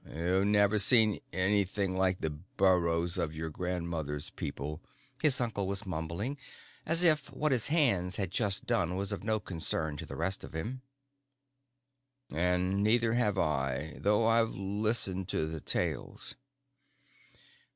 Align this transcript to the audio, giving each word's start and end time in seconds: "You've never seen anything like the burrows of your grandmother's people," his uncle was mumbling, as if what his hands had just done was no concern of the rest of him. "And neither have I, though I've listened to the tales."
"You've 0.03 0.47
never 0.47 0.79
seen 0.79 1.19
anything 1.31 1.95
like 1.95 2.21
the 2.21 2.31
burrows 2.31 3.19
of 3.19 3.35
your 3.35 3.51
grandmother's 3.51 4.31
people," 4.31 4.81
his 5.21 5.39
uncle 5.39 5.67
was 5.67 5.85
mumbling, 5.85 6.39
as 6.87 7.03
if 7.03 7.31
what 7.31 7.51
his 7.51 7.67
hands 7.67 8.15
had 8.15 8.31
just 8.31 8.65
done 8.65 8.95
was 8.95 9.13
no 9.21 9.39
concern 9.39 9.99
of 10.01 10.07
the 10.07 10.15
rest 10.15 10.43
of 10.43 10.55
him. 10.55 10.81
"And 12.31 12.81
neither 12.83 13.13
have 13.13 13.37
I, 13.37 13.99
though 13.99 14.25
I've 14.25 14.49
listened 14.55 15.29
to 15.29 15.45
the 15.45 15.59
tales." 15.61 16.33